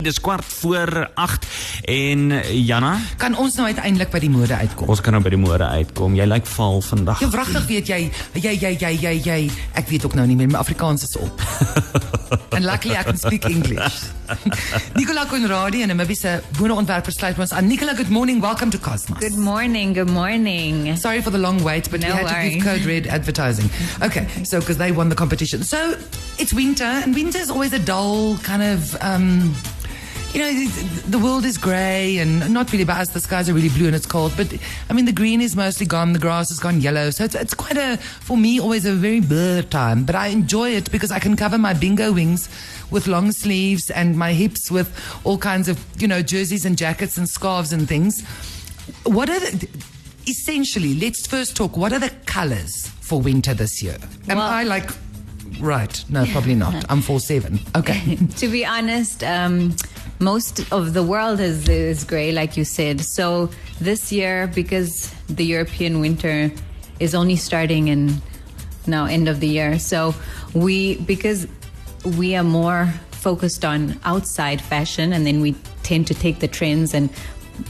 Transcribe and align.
Dis 0.00 0.20
kwart 0.20 0.44
voor 0.44 1.10
8 1.14 1.46
en 1.84 2.32
Janna, 2.64 2.98
Kan 3.16 3.36
ons 3.36 3.54
nou 3.54 3.66
uiteindelik 3.68 4.10
by 4.10 4.18
die 4.18 4.30
mode 4.30 4.54
uitkom? 4.56 4.88
ons 4.88 5.00
kan 5.04 5.12
nou 5.12 5.20
by 5.22 5.28
die 5.34 5.38
môre 5.40 5.66
uitkom. 5.76 6.14
Jy 6.16 6.24
lyk 6.24 6.46
val 6.46 6.80
vandag. 6.80 7.20
Ja, 7.20 7.28
wragtig 7.28 7.66
weet 7.68 7.86
jy, 7.90 7.98
jy 8.32 8.54
jy 8.56 8.70
jy 8.80 8.92
jy 8.96 9.12
jy 9.24 9.50
ek 9.76 9.88
weet 9.92 10.04
ook 10.08 10.14
nou 10.16 10.24
nie 10.26 10.36
meer, 10.36 10.48
my 10.48 10.58
Afrikaans 10.58 11.02
is 11.04 11.16
op. 11.20 11.40
And 12.56 12.64
luckily 12.64 12.96
I 12.96 13.02
can 13.02 13.18
speak 13.18 13.44
English. 13.44 14.00
Nicola 14.98 15.26
Conradi 15.26 15.82
en 15.82 15.90
'n 15.90 15.96
Mabisa 15.96 16.40
boeneontwerper 16.56 17.12
sluit 17.12 17.38
ons 17.38 17.52
aan. 17.52 17.66
Nicola, 17.66 17.94
good 17.94 18.08
morning. 18.08 18.40
Welcome 18.40 18.70
to 18.70 18.78
Cosmos. 18.78 19.18
Good 19.20 19.36
morning. 19.36 19.94
Good 19.94 20.10
morning. 20.10 20.96
Sorry 20.98 21.20
for 21.22 21.30
the 21.32 21.38
long 21.38 21.62
wait, 21.62 21.90
but 21.90 22.00
we 22.00 22.08
No 22.08 22.14
had 22.14 22.28
to 22.28 22.34
give 22.34 22.64
worry. 22.64 22.78
Code 22.78 22.84
Red 22.86 23.06
advertising. 23.06 23.68
Okay, 24.02 24.26
so 24.44 24.58
because 24.60 24.78
they 24.78 24.92
won 24.92 25.08
the 25.08 25.16
competition. 25.16 25.62
So 25.64 25.76
it's 26.38 26.52
winter, 26.52 26.84
and 27.04 27.14
winter 27.14 27.38
is 27.38 27.50
always 27.50 27.72
a 27.72 27.78
dull 27.78 28.38
kind 28.42 28.62
of. 28.62 28.96
Um, 29.02 29.52
you 30.32 30.40
know, 30.40 30.68
the- 31.08 31.18
world 31.18 31.44
is 31.44 31.58
grey 31.58 32.18
and 32.18 32.50
not 32.52 32.72
really 32.72 32.84
bad. 32.84 33.06
The 33.08 33.20
skies 33.20 33.48
are 33.50 33.52
really 33.52 33.68
blue 33.68 33.86
and 33.86 33.94
it's 33.96 34.06
cold. 34.06 34.32
But 34.36 34.52
I 34.88 34.92
mean, 34.94 35.04
the 35.04 35.12
green 35.12 35.40
is 35.40 35.54
mostly 35.56 35.84
gone. 35.86 36.12
The 36.12 36.18
grass 36.18 36.48
has 36.48 36.58
gone 36.58 36.80
yellow. 36.80 37.10
So 37.10 37.24
it's, 37.24 37.34
it's 37.34 37.52
quite 37.54 37.76
a, 37.76 37.96
for 37.98 38.36
me, 38.36 38.58
always 38.60 38.86
a 38.86 38.92
very 38.92 39.20
blur 39.20 39.62
time. 39.62 40.04
But 40.04 40.14
I 40.14 40.28
enjoy 40.28 40.70
it 40.70 40.90
because 40.90 41.10
I 41.10 41.18
can 41.18 41.36
cover 41.36 41.58
my 41.58 41.74
bingo 41.74 42.12
wings 42.12 42.48
with 42.90 43.06
long 43.06 43.32
sleeves 43.32 43.90
and 43.90 44.16
my 44.16 44.32
hips 44.32 44.70
with 44.70 44.88
all 45.24 45.36
kinds 45.36 45.68
of, 45.68 45.78
you 46.00 46.08
know, 46.08 46.22
jerseys 46.22 46.64
and 46.64 46.78
jackets 46.78 47.18
and 47.18 47.28
scarves 47.28 47.72
and 47.72 47.86
things. 47.88 48.24
What 49.04 49.28
are 49.28 49.40
the, 49.40 49.68
essentially, 50.26 50.94
let's 50.94 51.26
first 51.26 51.56
talk. 51.56 51.76
What 51.76 51.92
are 51.92 51.98
the 52.00 52.10
colors 52.26 52.86
for 53.00 53.20
winter 53.20 53.52
this 53.54 53.82
year? 53.82 53.96
Am 54.28 54.38
Well- 54.38 54.46
I 54.46 54.62
like, 54.62 54.90
right? 55.60 56.02
No, 56.08 56.24
probably 56.26 56.54
not. 56.54 56.84
I'm 56.90 57.02
four 57.02 57.20
seven. 57.20 57.58
Okay. 57.76 58.16
To 58.36 58.48
be 58.48 58.64
honest, 58.64 59.22
um, 59.24 59.74
most 60.20 60.70
of 60.70 60.92
the 60.92 61.02
world 61.02 61.40
is 61.40 61.68
is 61.68 62.04
grey, 62.04 62.30
like 62.32 62.56
you 62.56 62.64
said. 62.64 63.00
So 63.00 63.50
this 63.80 64.12
year, 64.12 64.46
because 64.54 65.12
the 65.28 65.44
European 65.44 66.00
winter 66.00 66.50
is 67.00 67.14
only 67.14 67.36
starting 67.36 67.88
in 67.88 68.20
now 68.86 69.06
end 69.06 69.28
of 69.28 69.40
the 69.40 69.48
year, 69.48 69.78
so 69.78 70.14
we 70.54 70.96
because 70.96 71.46
we 72.18 72.36
are 72.36 72.44
more 72.44 72.92
focused 73.10 73.64
on 73.64 73.98
outside 74.04 74.60
fashion, 74.60 75.12
and 75.12 75.26
then 75.26 75.40
we 75.40 75.54
tend 75.82 76.06
to 76.06 76.14
take 76.14 76.40
the 76.40 76.48
trends 76.48 76.94
and 76.94 77.08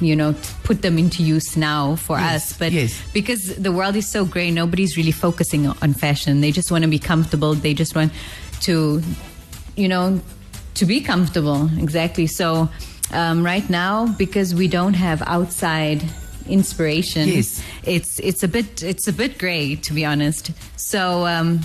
you 0.01 0.15
know 0.15 0.35
put 0.65 0.83
them 0.83 0.99
into 0.99 1.23
use 1.23 1.57
now 1.57 1.97
for 1.97 2.19
Yes, 2.19 2.53
us. 2.53 2.59
But 2.59 2.73
yes. 2.73 3.01
because 3.13 3.57
the 3.57 3.73
world 3.73 3.97
is 3.97 4.07
so 4.07 4.25
grey, 4.25 4.51
nobody's 4.51 4.97
really 4.97 5.13
focusing 5.13 5.67
on 5.67 5.95
fashion. 5.95 6.41
They 6.41 6.53
just 6.53 6.71
want 6.71 6.83
to 6.83 6.91
be 6.91 6.99
comfortable. 6.99 7.55
They 7.55 7.75
just 7.75 7.95
want 7.95 8.13
to, 8.63 9.03
you 9.77 9.89
know, 9.89 10.21
to 10.81 10.87
be 10.87 11.01
comfortable. 11.01 11.69
Exactly. 11.79 12.27
So 12.27 12.69
um, 13.13 13.45
right 13.45 13.69
now, 13.69 14.07
because 14.19 14.55
we 14.55 14.67
don't 14.67 14.95
have 14.95 15.23
outside 15.27 16.03
inspiration, 16.49 17.29
Yes. 17.29 17.63
it's 17.85 18.19
it's 18.21 18.43
a 18.43 18.49
bit 18.49 18.83
it's 18.83 19.07
a 19.07 19.13
bit 19.13 19.39
grey 19.39 19.77
to 19.87 19.93
be 19.95 20.05
honest. 20.05 20.51
So. 20.77 21.27
Um, 21.27 21.61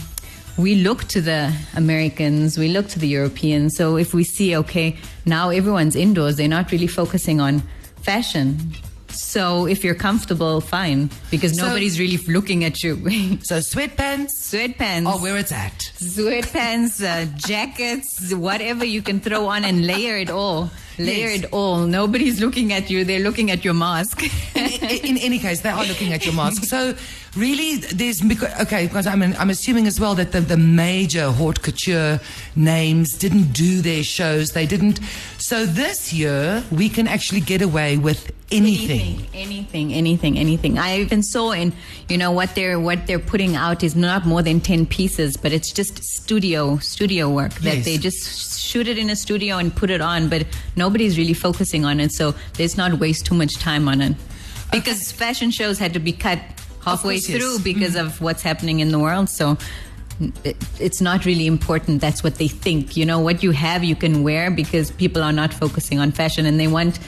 we 0.58 0.76
look 0.76 1.04
to 1.10 1.20
the 1.20 1.52
Americans, 1.76 2.58
we 2.58 2.70
look 2.70 2.88
to 2.88 2.98
the 2.98 3.10
Europeans. 3.10 3.76
So 3.76 3.98
if 3.98 4.14
we 4.14 4.24
see, 4.24 4.56
okay, 4.56 4.96
now 5.26 5.50
everyone's 5.50 5.98
indoors, 5.98 6.38
they're 6.38 6.48
not 6.48 6.72
really 6.72 6.88
focusing 6.88 7.42
on 7.42 7.62
fashion. 8.02 8.72
So 9.16 9.66
if 9.68 9.84
you're 9.84 9.96
comfortable, 9.96 10.62
fine, 10.62 11.10
because 11.32 11.58
So- 11.58 11.68
nobody's 11.68 12.00
really 12.00 12.18
looking 12.28 12.64
at 12.64 12.84
you. 12.84 12.96
So 13.44 13.60
sweatpants 13.60 14.32
Sweatpants, 14.52 15.08
are 15.08 15.20
where 15.22 15.38
it's 15.38 15.52
at. 15.52 15.92
sweatpants, 16.00 17.04
uh, 17.04 17.26
jackets, 17.38 18.34
whatever 18.34 18.86
you 18.86 19.02
can 19.02 19.20
throw 19.20 19.48
on 19.48 19.64
and 19.66 19.86
layer 19.86 20.18
it 20.18 20.30
all. 20.30 20.70
Layer 20.98 21.30
Yes. 21.30 21.44
it 21.44 21.54
all. 21.54 21.86
Nobody's 21.86 22.40
looking 22.40 22.72
at 22.74 22.90
you, 22.90 23.04
they're 23.06 23.20
looking 23.20 23.52
at 23.52 23.64
your 23.66 23.74
mask. 23.74 24.24
in, 24.56 25.06
in 25.06 25.18
any 25.18 25.40
case, 25.40 25.62
they 25.62 25.70
are 25.70 25.86
looking 25.86 26.14
at 26.14 26.26
your 26.26 26.34
mask. 26.34 26.64
So, 26.64 26.96
really, 27.36 27.76
there's 27.78 28.22
okay. 28.62 28.88
Because 28.88 29.08
I'm, 29.08 29.22
I'm 29.24 29.50
assuming 29.50 29.88
as 29.88 30.00
well 30.00 30.16
that 30.16 30.32
the, 30.32 30.42
the 30.42 30.58
major 30.58 31.32
haute 31.32 31.62
couture 31.62 32.20
names 32.56 33.18
didn't 33.18 33.52
do 33.54 33.82
their 33.82 34.04
shows. 34.04 34.52
They 34.52 34.66
didn't. 34.66 35.00
So 35.38 35.66
this 35.66 36.14
year, 36.14 36.64
we 36.72 36.90
can 36.90 37.08
actually 37.08 37.42
get 37.42 37.62
away 37.62 37.98
with 37.98 38.32
anything. 38.52 39.28
anything, 39.34 39.94
anything, 39.94 40.38
anything. 40.38 40.78
I 40.78 41.00
even 41.00 41.22
saw 41.24 41.52
in, 41.52 41.74
you 42.10 42.18
know, 42.18 42.32
what 42.32 42.56
they're 42.56 42.80
what 42.80 43.06
they're 43.08 43.20
putting 43.20 43.56
out 43.56 43.84
is 43.84 43.96
not 43.96 44.26
more 44.26 44.42
than 44.42 44.62
ten 44.62 44.86
pieces, 44.86 45.36
but 45.38 45.52
it's 45.52 45.72
just 45.72 46.04
studio 46.04 46.78
studio 46.78 47.30
work 47.30 47.54
that 47.56 47.78
Yes. 47.78 47.86
they 47.86 47.98
just 47.98 48.60
shoot 48.62 48.88
it 48.88 48.98
in 48.98 49.10
a 49.10 49.16
studio 49.16 49.58
and 49.58 49.76
put 49.76 49.90
it 49.90 50.02
on, 50.02 50.28
but 50.30 50.46
nobody's 50.86 51.18
really 51.18 51.38
focusing 51.48 51.84
on 51.86 52.00
it, 52.00 52.12
so 52.12 52.34
let's 52.60 52.78
not 52.78 53.00
waste 53.04 53.26
too 53.26 53.36
much 53.36 53.54
time 53.70 53.88
on 53.88 54.02
it. 54.08 54.16
Because 54.72 55.12
fashion 55.12 55.52
shows 55.52 55.78
had 55.80 55.94
to 55.94 56.00
be 56.00 56.12
cut 56.12 56.40
halfway 56.84 57.16
course, 57.16 57.30
yes. 57.30 57.38
through 57.38 57.60
because 57.72 57.96
mm-hmm. 57.96 58.08
of 58.08 58.22
what's 58.22 58.44
happening 58.44 58.80
in 58.80 58.92
the 58.92 59.00
world, 59.00 59.30
so. 59.30 59.58
It, 60.46 60.56
it's 60.80 61.02
not 61.02 61.26
really 61.26 61.46
important. 61.46 62.00
That's 62.00 62.24
what 62.24 62.36
they 62.36 62.48
think. 62.48 62.96
You 62.96 63.06
know, 63.06 63.20
what 63.20 63.44
you 63.44 63.52
have, 63.52 63.84
you 63.84 63.98
can 63.98 64.24
wear 64.24 64.50
because 64.50 64.90
people 64.92 65.22
are 65.22 65.34
not 65.34 65.54
focusing 65.54 66.00
on 66.00 66.14
fashion 66.14 66.46
and 66.46 66.58
they 66.58 66.70
want 66.70 67.00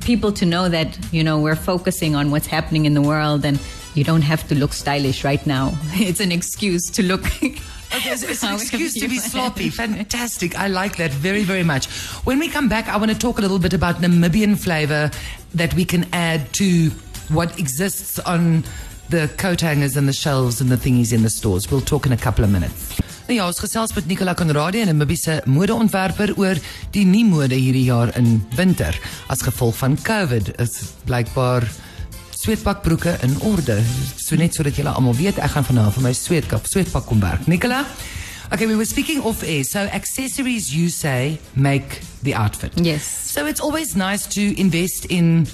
people 0.00 0.32
to 0.32 0.44
know 0.44 0.68
that 0.68 0.98
you 1.12 1.22
know 1.22 1.38
we're 1.38 1.62
focusing 1.72 2.16
on 2.16 2.32
what's 2.32 2.48
happening 2.48 2.86
in 2.86 2.94
the 2.94 3.02
world 3.02 3.44
and 3.44 3.60
you 3.94 4.02
don't 4.02 4.22
have 4.22 4.42
to 4.48 4.54
look 4.56 4.72
stylish 4.72 5.22
right 5.24 5.46
now 5.46 5.70
it's 6.08 6.20
an 6.20 6.32
excuse 6.32 6.90
to 6.90 7.02
look 7.02 7.22
Okay, 7.92 8.14
so 8.16 8.28
it's 8.28 8.44
an 8.44 8.54
excuse 8.54 8.94
to 8.94 9.08
be 9.08 9.18
sloppy. 9.18 9.68
Fantastic. 9.84 10.56
I 10.56 10.68
like 10.68 10.96
that 10.96 11.10
very, 11.10 11.42
very 11.42 11.64
much. 11.64 11.88
When 12.24 12.38
we 12.38 12.48
come 12.48 12.68
back, 12.68 12.88
I 12.88 12.96
want 12.96 13.10
to 13.10 13.18
talk 13.18 13.38
a 13.38 13.40
little 13.40 13.58
bit 13.58 13.74
about 13.74 13.96
Namibian 13.96 14.56
flavor 14.56 15.10
that 15.54 15.74
we 15.74 15.84
can 15.84 16.06
add 16.12 16.52
to 16.54 16.90
what 17.30 17.58
exists 17.58 18.18
on 18.20 18.64
the 19.08 19.28
coat 19.38 19.60
hangers 19.60 19.96
and 19.96 20.08
the 20.08 20.12
shelves 20.12 20.60
and 20.60 20.70
the 20.70 20.76
thingies 20.76 21.12
in 21.12 21.22
the 21.22 21.30
stores. 21.30 21.68
We'll 21.70 21.80
talk 21.80 22.06
in 22.06 22.12
a 22.12 22.16
couple 22.16 22.44
of 22.44 22.50
minutes. 22.50 23.00
Nou 23.30 23.36
Ja, 23.36 23.46
ons 23.46 23.60
gesels 23.62 23.92
met 23.94 24.06
Nikola 24.10 24.34
Conradi, 24.34 24.80
'n 24.82 24.90
Namibiese 24.90 25.42
modeontwerper 25.46 26.32
oor 26.36 26.58
die 26.90 27.04
nie 27.04 27.24
mode 27.24 27.54
hierdie 27.54 27.84
jaar 27.86 28.10
in 28.16 28.42
winter 28.56 28.98
as 29.28 29.42
gevolg 29.42 29.76
van 29.76 29.94
COVID. 30.02 30.58
Is 30.58 30.94
blykbaar 31.04 31.62
sweetpakbroeke 32.40 33.18
in 33.22 33.40
orde. 33.40 33.82
So 34.16 34.36
net 34.36 34.54
sodat 34.56 34.76
julle 34.78 34.92
almal 34.96 35.16
weet, 35.18 35.38
ek 35.38 35.50
gaan 35.54 35.66
vanaand 35.68 35.94
vir 35.98 36.06
my 36.08 36.12
sweetkap, 36.16 36.66
sweetpak 36.66 37.06
kom 37.08 37.20
werk. 37.20 37.46
Nikola? 37.46 37.84
Okay, 38.52 38.66
we 38.66 38.74
were 38.74 38.86
speaking 38.88 39.20
off 39.22 39.42
air. 39.42 39.62
So 39.64 39.80
accessories 39.94 40.74
you 40.74 40.88
say 40.88 41.38
make 41.54 42.00
the 42.22 42.34
outfit. 42.34 42.72
yes 42.80 43.04
So 43.04 43.46
it's 43.46 43.60
always 43.60 43.94
nice 43.94 44.26
to 44.34 44.42
invest 44.60 45.06
in 45.06 45.46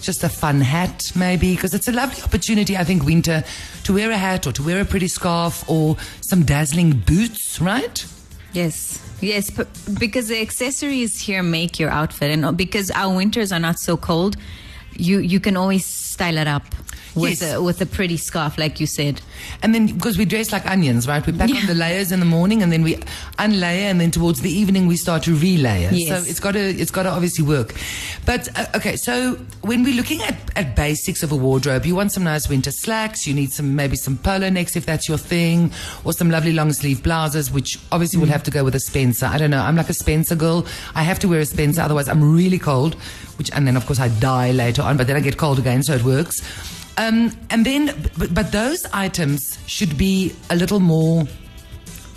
just 0.00 0.22
a 0.22 0.28
fun 0.28 0.60
hat, 0.60 1.10
maybe, 1.16 1.54
because 1.54 1.74
it's 1.74 1.88
a 1.88 1.92
lovely 1.92 2.22
opportunity, 2.22 2.76
I 2.76 2.84
think, 2.84 3.04
winter, 3.04 3.42
to 3.82 3.92
wear 3.92 4.10
a 4.12 4.16
hat 4.16 4.46
or 4.46 4.52
to 4.52 4.62
wear 4.62 4.80
a 4.80 4.84
pretty 4.84 5.08
scarf 5.08 5.68
or 5.68 5.96
some 6.20 6.44
dazzling 6.44 7.02
boots, 7.04 7.60
right? 7.60 8.06
yes 8.52 8.98
yes 9.20 9.50
because 10.00 10.28
the 10.28 10.40
accessories 10.40 11.20
here 11.20 11.42
make 11.42 11.78
your 11.78 11.90
outfit 11.90 12.30
and 12.30 12.56
because 12.56 12.90
our 12.92 13.14
winters 13.14 13.52
are 13.52 13.60
not 13.60 13.78
so 13.78 13.94
cold 13.94 14.36
you 14.96 15.18
you 15.18 15.38
can 15.38 15.54
always 15.56 15.84
style 16.18 16.36
it 16.38 16.48
up 16.48 16.64
with 17.14 17.40
Yes. 17.40 17.54
a 17.54 17.62
with 17.62 17.80
a 17.80 17.86
pretty 17.86 18.16
scarf 18.16 18.58
like 18.58 18.80
you 18.80 18.86
said 18.86 19.20
And 19.62 19.72
then, 19.74 19.86
because 19.86 20.18
we 20.18 20.24
dress 20.24 20.50
like 20.52 20.66
onions, 20.74 21.06
right? 21.08 21.24
We 21.24 21.32
pack 21.32 21.48
on 21.50 21.56
Yeah. 21.56 21.66
the 21.66 21.74
layers 21.74 22.10
in 22.12 22.18
the 22.20 22.26
morning, 22.38 22.62
and 22.62 22.70
then 22.72 22.82
we 22.82 22.92
unlayer, 23.38 23.86
and 23.90 24.00
then 24.00 24.10
towards 24.10 24.40
the 24.40 24.50
evening 24.50 24.86
we 24.92 24.96
start 24.96 25.22
to 25.28 25.32
relayer. 25.36 25.90
Yes. 25.92 26.08
So 26.08 26.30
it's 26.30 26.40
got 26.46 26.52
to 26.52 26.64
it's 26.82 26.90
got 26.90 27.04
to 27.04 27.10
obviously 27.10 27.44
work. 27.56 27.68
But 28.26 28.42
uh, 28.58 28.66
okay, 28.78 28.96
so 28.96 29.14
when 29.70 29.84
we're 29.84 29.94
looking 30.00 30.20
at, 30.22 30.36
at 30.56 30.74
basics 30.76 31.22
of 31.22 31.30
a 31.32 31.36
wardrobe, 31.36 31.86
you 31.86 31.94
want 32.00 32.10
some 32.12 32.24
nice 32.24 32.48
winter 32.48 32.72
slacks. 32.84 33.26
You 33.28 33.34
need 33.40 33.52
some 33.52 33.68
maybe 33.76 33.96
some 33.96 34.16
polo 34.18 34.48
necks 34.50 34.74
if 34.76 34.84
that's 34.90 35.08
your 35.08 35.18
thing, 35.18 35.70
or 36.04 36.12
some 36.12 36.30
lovely 36.30 36.52
long 36.52 36.72
sleeve 36.72 37.00
blouses, 37.02 37.50
which 37.56 37.78
obviously 37.92 38.18
will 38.20 38.32
have 38.36 38.42
to 38.48 38.50
go 38.50 38.62
with 38.64 38.74
a 38.74 38.80
Spencer. 38.90 39.26
I 39.26 39.38
don't 39.38 39.50
know. 39.50 39.62
I'm 39.68 39.76
like 39.76 39.88
a 39.88 39.94
Spencer 40.04 40.36
girl. 40.36 40.66
I 40.94 41.02
have 41.04 41.18
to 41.20 41.28
wear 41.28 41.40
a 41.40 41.46
Spencer, 41.46 41.80
otherwise 41.82 42.08
I'm 42.08 42.22
really 42.34 42.58
cold. 42.58 42.96
Which 43.38 43.52
and 43.52 43.68
then 43.68 43.76
of 43.76 43.86
course 43.86 44.00
I 44.00 44.08
die 44.08 44.50
later 44.50 44.82
on, 44.82 44.96
but 44.96 45.06
then 45.06 45.14
I 45.16 45.20
get 45.20 45.36
cold 45.36 45.58
again, 45.60 45.84
so 45.84 45.92
it 45.94 46.02
works. 46.08 46.42
Um, 46.96 47.30
and 47.50 47.64
then, 47.64 47.94
but, 48.18 48.34
but 48.34 48.50
those 48.50 48.84
items 48.92 49.58
should 49.66 49.96
be 49.96 50.34
a 50.50 50.56
little 50.56 50.80
more 50.80 51.28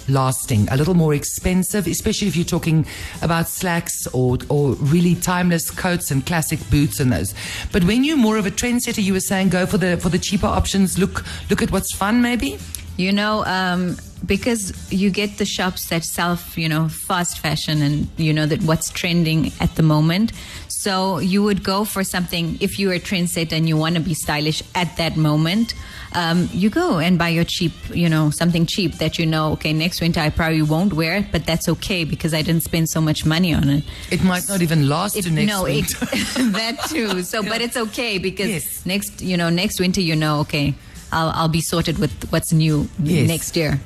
lasting, 0.09 0.67
a 0.69 0.77
little 0.77 0.93
more 0.93 1.13
expensive, 1.13 1.87
especially 1.87 2.27
if 2.27 2.35
you're 2.35 2.45
talking 2.45 2.85
about 3.21 3.47
slacks 3.47 4.07
or, 4.07 4.37
or 4.49 4.73
really 4.73 5.15
timeless 5.15 5.69
coats 5.69 6.11
and 6.11 6.25
classic 6.25 6.59
boots 6.69 6.99
and 6.99 7.11
those. 7.11 7.33
But 7.71 7.83
when 7.83 8.03
you're 8.03 8.17
more 8.17 8.37
of 8.37 8.45
a 8.45 8.51
trendsetter, 8.51 9.03
you 9.03 9.13
were 9.13 9.19
saying 9.19 9.49
go 9.49 9.65
for 9.65 9.77
the 9.77 9.97
for 9.97 10.09
the 10.09 10.19
cheaper 10.19 10.47
options. 10.47 10.97
Look 10.97 11.23
look 11.49 11.61
at 11.61 11.71
what's 11.71 11.95
fun, 11.95 12.21
maybe. 12.21 12.57
You 12.97 13.11
know, 13.11 13.45
um, 13.45 13.97
because 14.25 14.91
you 14.91 15.09
get 15.09 15.37
the 15.37 15.45
shops 15.45 15.87
that 15.89 16.03
sell, 16.03 16.37
you 16.55 16.69
know, 16.69 16.89
fast 16.89 17.39
fashion 17.39 17.81
and 17.81 18.07
you 18.17 18.33
know 18.33 18.45
that 18.45 18.61
what's 18.63 18.89
trending 18.89 19.51
at 19.59 19.75
the 19.75 19.83
moment. 19.83 20.31
So 20.67 21.19
you 21.19 21.43
would 21.43 21.63
go 21.63 21.85
for 21.85 22.03
something 22.03 22.57
if 22.59 22.79
you're 22.79 22.93
a 22.93 22.99
trendsetter 22.99 23.53
and 23.53 23.67
you 23.69 23.77
want 23.77 23.95
to 23.95 24.01
be 24.01 24.13
stylish 24.15 24.63
at 24.73 24.97
that 24.97 25.15
moment. 25.15 25.73
Um, 26.13 26.49
you 26.51 26.69
go 26.69 26.97
and 26.99 27.17
buy 27.17 27.29
your 27.29 27.43
cheap, 27.45 27.71
you 27.93 28.09
know, 28.09 28.31
something 28.31 28.65
cheap 28.65 28.95
that 28.95 29.17
you 29.19 29.25
know, 29.25 29.53
okay, 29.53 29.71
next 29.73 30.01
winter 30.01 30.19
I 30.19 30.29
probably 30.29 30.61
won't 30.61 30.91
wear 30.93 31.17
it, 31.17 31.31
but 31.31 31.45
that's 31.45 31.69
okay 31.69 32.03
because 32.03 32.33
I 32.33 32.41
didn't 32.41 32.63
spend 32.63 32.89
so 32.89 32.99
much 32.99 33.25
money 33.25 33.53
on 33.53 33.69
it. 33.69 33.83
It 34.11 34.23
might 34.23 34.47
not 34.49 34.61
even 34.61 34.89
last 34.89 35.15
It- 35.15 35.23
to 35.23 35.31
next 35.31 35.47
no, 35.49 35.63
week. 35.63 35.85
it, 35.89 35.99
that 36.53 36.79
too. 36.89 37.23
So, 37.31 37.43
but 37.43 37.61
it's 37.61 37.77
okay 37.77 38.17
because 38.17 38.49
Yes. 38.49 38.85
next, 38.85 39.21
you 39.21 39.37
know, 39.37 39.49
next 39.49 39.79
winter, 39.79 40.01
you 40.01 40.15
know, 40.15 40.39
okay, 40.41 40.73
I'll 41.13 41.29
I'll 41.29 41.47
be 41.49 41.61
sorted 41.61 41.97
with 41.99 42.11
what's 42.31 42.51
new 42.51 42.89
Yes. 43.03 43.27
next 43.27 43.55
year. 43.55 43.79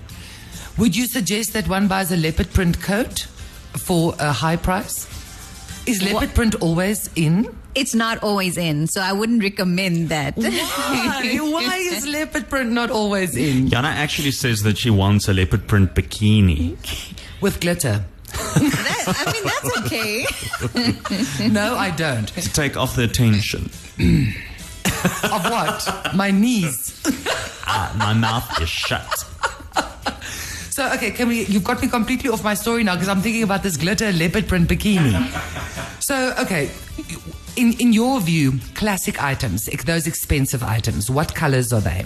Would 0.77 0.95
you 0.95 1.06
suggest 1.07 1.54
that 1.54 1.68
one 1.68 1.88
buys 1.88 2.12
a 2.12 2.18
leopard 2.18 2.51
print 2.51 2.81
coat 2.81 3.22
for 3.77 4.13
a 4.19 4.31
high 4.31 4.57
price? 4.57 5.07
Is 5.86 6.01
leopard 6.01 6.13
What- 6.30 6.36
print 6.36 6.56
always 6.56 7.10
in? 7.16 7.48
It's 7.75 7.94
not 7.94 8.24
always 8.24 8.57
in, 8.57 8.88
so 8.88 9.01
I 9.01 9.12
wouldn't 9.12 9.44
recommend 9.44 10.07
that. 10.07 10.38
Why? 10.38 11.38
Why 11.42 11.75
is 11.77 12.07
leopard 12.18 12.50
print 12.50 12.72
not 12.72 12.89
always 12.89 13.36
in? 13.36 13.68
Yana 13.69 13.89
actually 13.92 14.31
says 14.31 14.63
that 14.63 14.77
she 14.77 14.89
wants 14.89 15.27
a 15.27 15.33
leopard 15.33 15.68
print 15.68 15.94
bikini. 15.94 16.78
With 17.42 17.60
glitter. 17.60 18.06
That- 18.31 19.06
I 19.07 19.31
mean, 19.31 19.44
that's 19.44 19.78
okay. 19.86 20.25
No, 21.51 21.75
I 21.75 21.92
don't. 21.92 22.28
To 22.30 22.54
take 22.54 22.78
off 22.78 22.95
the 22.95 23.07
tension. 23.07 23.66
Of 25.24 25.44
what? 25.51 26.16
My 26.16 26.31
knees. 26.31 27.01
Ah, 27.68 27.94
my 27.98 28.13
mouth 28.13 28.62
is 28.62 28.69
shut. 28.69 29.25
So, 30.75 30.92
okay, 30.92 31.12
can 31.12 31.30
we? 31.30 31.45
You've 31.45 31.63
got 31.63 31.81
me 31.81 31.88
completely 31.88 32.30
off 32.30 32.44
my 32.44 32.54
story 32.54 32.83
now 32.83 32.95
because 32.95 33.07
I'm 33.07 33.22
thinking 33.22 33.44
about 33.44 33.63
this 33.63 33.77
glitter 33.77 34.12
leopard 34.12 34.45
print 34.50 34.68
bikini. 34.68 35.13
So, 36.01 36.36
okay, 36.38 36.69
in 37.56 37.72
in 37.80 37.94
your 37.94 38.19
view, 38.19 38.60
classic 38.74 39.24
items, 39.24 39.69
ex- 39.69 39.86
those 39.86 40.06
expensive 40.06 40.63
items, 40.63 41.10
what 41.10 41.33
colors 41.33 41.72
are 41.72 41.80
they? 41.80 42.04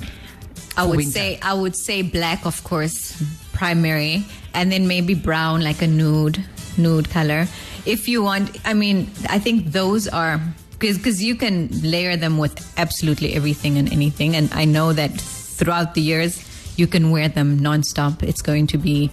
I 0.77 0.85
would 0.85 0.97
winter. 0.97 1.11
say 1.11 1.39
I 1.41 1.55
would 1.55 1.75
say 1.75 2.03
black, 2.03 2.45
of 2.45 2.63
course, 2.63 3.17
primary, 3.53 4.23
and 4.53 4.71
then 4.71 4.87
maybe 4.87 5.15
brown, 5.15 5.61
like 5.61 5.81
a 5.81 5.87
nude, 5.87 6.45
nude 6.77 7.09
color. 7.09 7.47
If 7.87 8.07
you 8.07 8.21
want, 8.21 8.55
I 8.65 8.75
mean, 8.75 9.09
I 9.29 9.39
think 9.39 9.71
those 9.71 10.07
are 10.07 10.39
because 10.77 11.23
you 11.23 11.35
can 11.35 11.69
layer 11.81 12.15
them 12.15 12.37
with 12.37 12.53
absolutely 12.77 13.33
everything 13.33 13.79
and 13.79 13.91
anything, 13.91 14.35
and 14.35 14.53
I 14.53 14.65
know 14.65 14.93
that 14.93 15.19
throughout 15.19 15.95
the 15.95 16.01
years 16.01 16.37
you 16.79 16.87
can 16.87 17.11
wear 17.11 17.27
them 17.29 17.59
nonstop. 17.59 18.23
It's 18.23 18.41
going 18.41 18.67
to 18.67 18.77
be 18.77 19.11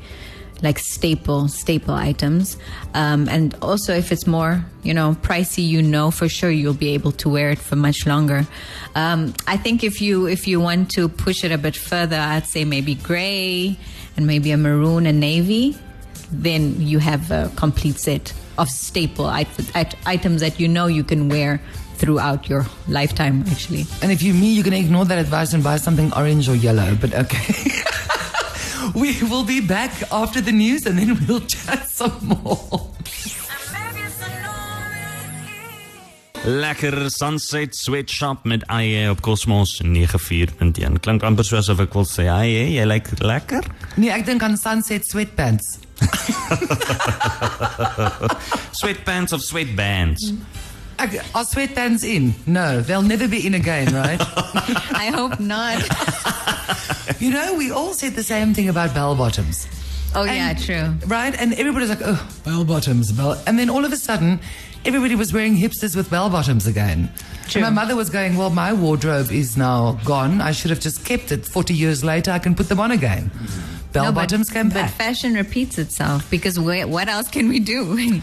like 0.62 0.78
staple 0.78 1.48
staple 1.48 1.92
items 1.92 2.56
um, 2.94 3.28
and 3.28 3.54
also 3.60 3.92
if 3.94 4.10
it's 4.10 4.26
more 4.26 4.64
you 4.82 4.94
know 4.94 5.14
pricey 5.20 5.62
you 5.68 5.82
know 5.82 6.10
for 6.10 6.30
sure 6.30 6.50
you'll 6.50 6.72
be 6.72 6.94
able 6.94 7.12
to 7.12 7.28
wear 7.28 7.50
it 7.50 7.58
for 7.58 7.76
much 7.76 8.06
longer 8.06 8.46
um, 8.94 9.34
i 9.46 9.54
think 9.54 9.84
if 9.84 10.00
you 10.00 10.26
if 10.26 10.48
you 10.48 10.58
want 10.58 10.90
to 10.90 11.10
push 11.10 11.44
it 11.44 11.52
a 11.52 11.58
bit 11.58 11.76
further 11.76 12.16
i'd 12.16 12.46
say 12.46 12.64
maybe 12.64 12.94
gray 12.94 13.76
and 14.16 14.26
maybe 14.26 14.50
a 14.50 14.56
maroon 14.56 15.04
and 15.04 15.20
navy 15.20 15.76
then 16.32 16.80
you 16.80 17.00
have 17.00 17.30
a 17.30 17.52
complete 17.56 17.98
set 17.98 18.32
of 18.56 18.66
staple 18.70 19.28
it- 19.28 19.46
it- 19.74 19.94
items 20.06 20.40
that 20.40 20.58
you 20.58 20.68
know 20.68 20.86
you 20.86 21.04
can 21.04 21.28
wear 21.28 21.60
throughout 21.98 22.48
your 22.48 22.66
lifetime 22.88 23.44
actually 23.48 23.84
And 24.02 24.12
if 24.12 24.22
you're 24.22 24.34
me, 24.34 24.52
you're 24.52 24.64
going 24.64 24.78
to 24.80 24.84
ignore 24.86 25.04
that 25.06 25.18
advice 25.18 25.52
and 25.54 25.62
buy 25.62 25.76
something 25.76 26.12
orange 26.12 26.48
or 26.48 26.56
yellow. 26.56 26.94
But 27.00 27.14
okay. 27.14 27.54
we 28.94 29.22
will 29.22 29.44
be 29.44 29.60
back 29.60 29.90
after 30.12 30.40
the 30.40 30.52
news 30.52 30.86
and 30.86 30.98
then 30.98 31.18
we'll 31.26 31.40
chat 31.54 31.88
some 31.88 32.18
more. 32.22 32.90
Lekker 36.46 37.10
sunset 37.10 37.74
sweatshop 37.74 38.44
met 38.44 38.62
eie 38.70 39.08
op 39.10 39.20
Kosmos 39.20 39.80
94.1. 39.82 41.00
Klink 41.02 41.24
amper 41.26 41.44
soos 41.44 41.66
of 41.72 41.80
ek 41.82 41.94
wil 41.98 42.06
sê, 42.06 42.28
"Hey, 42.30 42.76
jy 42.76 42.84
lyk 42.86 43.10
lekker." 43.18 43.66
Nee, 43.96 44.12
ek 44.14 44.22
dink 44.28 44.42
aan 44.46 44.54
sunset 44.56 45.02
sweatpants. 45.02 45.80
Sweatpants 48.78 49.32
of 49.32 49.42
sweatbands. 49.42 50.30
Mm. 50.30 50.65
Ek, 50.98 51.14
are 51.34 51.44
sweatpants 51.44 52.04
in? 52.04 52.34
No, 52.46 52.80
they'll 52.80 53.02
never 53.02 53.28
be 53.28 53.46
in 53.46 53.54
again, 53.54 53.92
right? 53.94 54.18
i 54.96 55.10
hope 55.14 55.38
not 55.38 55.82
you 57.20 57.30
know, 57.30 57.54
we 57.54 57.70
all 57.70 57.92
said 57.92 58.14
the 58.14 58.22
same 58.22 58.54
thing 58.54 58.68
about 58.68 58.94
bell 58.94 59.14
bottoms. 59.14 59.66
oh 60.14 60.24
yeah 60.24 60.50
And- 60.50 60.58
true 60.64 60.94
Right? 61.08 61.34
And 61.38 61.52
everybody's 61.54 61.88
like, 61.90 62.00
oh, 62.02 62.26
bell 62.44 62.64
bottoms, 62.64 63.12
bell. 63.12 63.40
And 63.46 63.58
then 63.58 63.68
all 63.70 63.84
of 63.84 63.92
a 63.92 63.96
sudden, 63.96 64.40
everybody 64.84 65.14
was 65.14 65.32
wearing 65.32 65.56
hipsters 65.56 65.94
with 65.96 66.08
bell 66.10 66.30
bottoms 66.30 66.66
again. 66.66 67.10
True. 67.48 67.62
And 67.62 67.74
my 67.74 67.82
mother 67.82 67.94
was 67.94 68.08
going, 68.10 68.36
well, 68.36 68.50
my 68.50 68.72
wardrobe 68.72 69.30
is 69.30 69.56
now 69.56 70.00
gone. 70.04 70.40
I 70.40 70.52
should 70.52 70.70
have 70.70 70.80
just 70.80 71.04
kept 71.04 71.30
it. 71.30 71.44
40 71.46 71.74
years 71.74 72.02
later, 72.02 72.30
I 72.30 72.38
can 72.38 72.54
put 72.54 72.68
them 72.68 72.80
on 72.80 72.90
again. 72.90 73.30
Bell 73.96 74.04
No, 74.06 74.12
bottoms 74.12 74.50
came 74.50 74.68
but 74.68 74.90
fashion 74.90 75.32
repeats 75.34 75.78
itself 75.78 76.28
because 76.30 76.60
where, 76.60 76.86
what 76.86 77.08
else 77.08 77.28
can 77.28 77.48
we 77.48 77.60
do? 77.60 77.76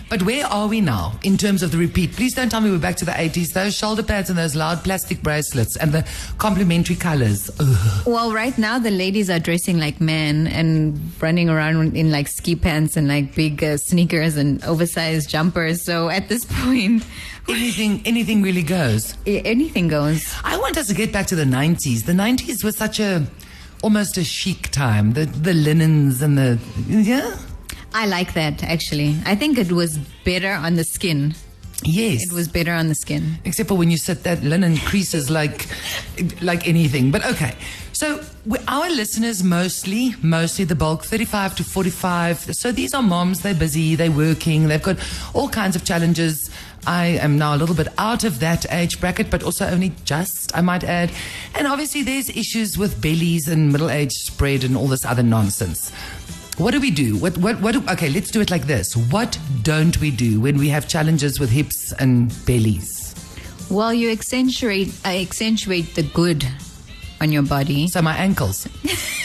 But 0.10 0.22
where 0.24 0.46
are 0.46 0.68
we 0.68 0.82
now 0.82 1.14
in 1.24 1.36
terms 1.38 1.64
of 1.64 1.72
the 1.72 1.78
repeat? 1.78 2.12
Please 2.14 2.34
don't 2.36 2.50
tell 2.50 2.62
me 2.62 2.70
we're 2.70 2.78
back 2.78 2.96
to 2.98 3.06
the 3.06 3.12
80s. 3.12 3.54
Those 3.54 3.74
shoulder 3.76 4.04
pads 4.04 4.30
and 4.30 4.38
those 4.38 4.56
loud 4.56 4.84
plastic 4.84 5.24
bracelets 5.24 5.76
and 5.78 5.92
the 5.92 6.08
complementary 6.38 6.96
colors. 6.96 7.50
Ugh. 7.60 8.04
well, 8.06 8.32
right 8.32 8.56
now 8.58 8.78
the 8.78 8.92
ladies 8.92 9.30
are 9.30 9.40
dressing 9.40 9.80
like 9.80 10.00
men 10.00 10.46
and 10.48 11.00
running 11.20 11.50
around 11.50 11.98
in 11.98 12.12
like 12.12 12.28
ski 12.28 12.56
pants 12.56 12.96
and 12.96 13.08
like 13.08 13.34
big 13.34 13.64
uh, 13.64 13.78
sneakers 13.78 14.38
and 14.38 14.64
oversized 14.66 15.28
jumpers. 15.30 15.84
So 15.84 16.10
at 16.10 16.30
this 16.30 16.46
point, 16.62 17.04
Anything, 17.50 18.02
anything 18.06 18.42
really 18.42 18.64
goes. 18.64 19.16
anything 19.26 19.90
goes. 19.90 20.34
I 20.46 20.56
want 20.58 20.78
us 20.78 20.88
to 20.88 20.94
get 20.94 21.12
back 21.12 21.26
to 21.28 21.36
the 21.36 21.44
90s. 21.44 22.06
The 22.06 22.14
90s 22.14 22.64
was 22.64 22.78
such 22.78 23.02
a, 23.02 23.26
almost 23.84 24.18
a 24.18 24.24
chic 24.24 24.70
time. 24.72 25.14
The, 25.14 25.26
the 25.26 25.54
linens 25.54 26.22
and 26.24 26.38
the, 26.38 26.58
yeah? 26.88 27.38
I 27.94 28.08
like 28.08 28.34
that 28.34 28.64
actually. 28.64 29.16
I 29.26 29.36
think 29.36 29.60
it 29.60 29.72
was 29.72 30.00
better 30.26 30.52
on 30.52 30.76
the 30.76 30.84
skin. 30.84 31.36
Yes. 31.84 32.24
It 32.26 32.34
was 32.34 32.48
better 32.48 32.72
on 32.72 32.88
the 32.88 32.96
skin. 32.96 33.38
except 33.46 33.68
for 33.70 33.76
when 33.78 33.92
you 33.92 33.98
sit 33.98 34.24
that 34.24 34.42
linen 34.42 34.78
creases 34.78 35.30
like 35.30 35.68
like 36.42 36.66
anything 36.66 37.12
but 37.12 37.26
okay 37.26 37.54
so 38.04 38.20
our 38.68 38.90
listeners 38.90 39.46
mostly 39.46 40.14
mostly 40.22 40.66
the 40.66 40.76
bulk 40.76 41.06
35 41.06 41.56
to 41.56 41.64
45 41.64 42.38
so 42.54 42.70
these 42.70 42.94
are 42.94 43.02
moms 43.02 43.40
they're 43.40 43.54
busy 43.54 43.96
they're 43.96 44.12
working 44.12 44.68
they've 44.68 44.84
got 44.84 44.98
all 45.34 45.48
kinds 45.48 45.78
of 45.78 45.86
challenges 45.86 46.50
I 46.86 47.06
am 47.06 47.38
now 47.38 47.56
a 47.56 47.58
little 47.58 47.76
bit 47.76 47.88
out 47.98 48.26
of 48.26 48.42
that 48.42 48.66
age 48.70 49.00
bracket, 49.00 49.30
but 49.30 49.42
also 49.42 49.66
only 49.66 49.94
just, 50.04 50.54
I 50.54 50.60
might 50.60 50.84
add. 50.84 51.14
And 51.56 51.66
obviously, 51.66 52.04
there's 52.04 52.28
issues 52.28 52.78
with 52.78 53.02
bellies 53.02 53.48
and 53.48 53.72
middle 53.72 53.90
age 53.90 54.12
spread 54.12 54.66
and 54.66 54.76
all 54.76 54.88
this 54.88 55.06
other 55.06 55.24
nonsense. 55.24 55.92
What 56.58 56.72
do 56.72 56.82
we 56.82 56.92
do? 56.92 57.16
What, 57.16 57.38
what, 57.38 57.62
what 57.62 57.72
do, 57.72 57.90
okay, 57.90 58.10
let's 58.10 58.32
do 58.32 58.42
it 58.42 58.52
like 58.52 58.64
this. 58.64 58.98
What 58.98 59.40
don't 59.62 59.98
we 60.02 60.12
do 60.12 60.42
when 60.42 60.58
we 60.58 60.68
have 60.68 60.90
challenges 60.90 61.40
with 61.40 61.52
hips 61.52 61.94
and 61.94 62.28
bellies? 62.46 63.16
Well, 63.72 63.94
you 63.94 64.12
accentuate 64.12 64.90
uh, 65.06 65.22
accentuate 65.22 65.96
the 65.96 66.04
good 66.04 66.46
on 67.22 67.32
your 67.32 67.44
body. 67.44 67.88
So 67.88 68.02
my 68.02 68.16
ankles. 68.16 68.68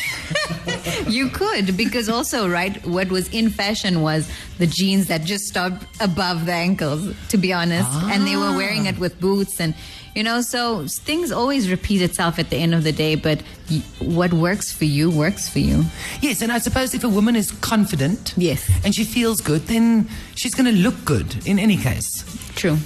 You 1.08 1.30
could, 1.30 1.76
because 1.76 2.08
also, 2.08 2.48
right, 2.48 2.84
what 2.86 3.10
was 3.10 3.28
in 3.30 3.48
fashion 3.48 4.02
was 4.02 4.30
the 4.58 4.66
jeans 4.66 5.06
that 5.06 5.24
just 5.24 5.44
stopped 5.44 5.86
above 6.00 6.44
the 6.44 6.52
ankles, 6.52 7.14
to 7.30 7.38
be 7.38 7.52
honest. 7.52 7.90
And 8.04 8.26
they 8.26 8.36
were 8.36 8.54
wearing 8.56 8.86
ah. 8.86 8.90
it 8.90 8.98
with 8.98 9.18
boots 9.20 9.60
and, 9.60 9.74
you 10.14 10.22
know, 10.22 10.40
so 10.42 10.86
things 10.86 11.32
always 11.32 11.70
repeat 11.70 12.02
itself 12.02 12.38
at 12.38 12.50
the 12.50 12.56
end 12.56 12.74
of 12.74 12.84
the 12.84 12.92
day, 12.92 13.14
but 13.14 13.42
y- 13.70 13.82
what 14.00 14.32
works 14.34 14.70
for 14.72 14.84
you 14.84 15.10
works 15.10 15.48
for 15.48 15.60
you. 15.60 15.84
Yes, 16.20 16.42
and 16.42 16.52
I 16.52 16.58
suppose 16.58 16.94
if 16.94 17.04
a 17.04 17.08
woman 17.08 17.36
is 17.36 17.50
confident, 17.52 18.34
Yes. 18.36 18.68
and 18.84 18.94
she 18.94 19.04
feels 19.04 19.40
good, 19.40 19.62
then 19.66 20.08
she's 20.34 20.54
going 20.54 20.72
to 20.74 20.78
look 20.78 21.04
good 21.04 21.46
in 21.46 21.58
any 21.58 21.76
case. 21.76 22.24
True. 22.54 22.76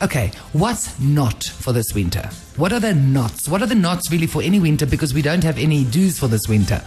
Okay, 0.00 0.30
what's 0.52 0.98
not 1.00 1.44
for 1.44 1.72
this 1.72 1.92
winter? 1.94 2.30
What 2.58 2.72
are 2.72 2.80
the 2.80 2.92
knots? 2.94 3.48
What 3.48 3.62
are 3.62 3.66
the 3.66 3.74
knots 3.76 4.10
really 4.10 4.26
for 4.26 4.42
any 4.42 4.58
winter 4.58 4.84
because 4.84 5.14
we 5.14 5.22
don't 5.22 5.44
have 5.44 5.58
any 5.58 5.84
dues 5.84 6.18
for 6.18 6.26
this 6.26 6.48
winter? 6.48 6.82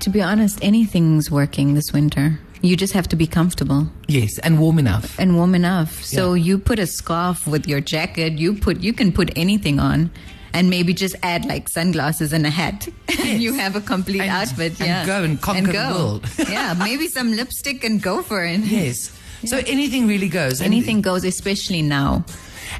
To 0.00 0.10
be 0.10 0.20
honest, 0.20 0.58
anything's 0.62 1.30
working 1.30 1.74
this 1.74 1.92
winter. 1.92 2.40
You 2.60 2.76
just 2.76 2.92
have 2.94 3.06
to 3.08 3.16
be 3.16 3.26
comfortable 3.28 3.88
Yes, 4.08 4.38
and 4.38 4.58
warm 4.58 4.78
enough. 4.80 5.16
and 5.18 5.36
warm 5.36 5.54
enough. 5.54 6.02
So 6.02 6.34
Yeah. 6.34 6.44
you 6.44 6.58
put 6.58 6.78
a 6.80 6.86
scarf 6.86 7.46
with 7.46 7.68
your 7.68 7.80
jacket, 7.80 8.32
you 8.38 8.54
put 8.54 8.80
you 8.82 8.92
can 8.92 9.12
put 9.12 9.30
anything 9.36 9.78
on 9.78 10.10
and 10.52 10.68
maybe 10.70 10.92
just 10.92 11.14
add 11.22 11.44
like 11.44 11.68
sunglasses 11.68 12.32
and 12.32 12.44
a 12.44 12.50
hat. 12.50 12.88
and 13.24 13.40
you 13.40 13.52
have 13.52 13.76
a 13.76 13.80
complete 13.80 14.22
And- 14.22 14.30
outfit. 14.30 14.80
and 14.80 14.88
yeah. 14.88 15.06
go 15.06 15.22
and 15.22 15.40
conquer 15.40 15.66
the 15.68 15.72
go. 15.72 15.88
world. 15.94 16.28
yeah, 16.50 16.74
maybe 16.76 17.06
some 17.06 17.30
lipstick 17.36 17.84
and 17.84 18.02
go 18.02 18.22
for 18.22 18.44
it. 18.44 18.60
Yes. 18.60 19.12
So 19.44 19.58
anything 19.68 20.08
really 20.08 20.28
goes. 20.28 20.60
And- 20.60 20.66
Anything 20.66 21.00
goes, 21.00 21.22
especially 21.24 21.82
now. 21.82 22.24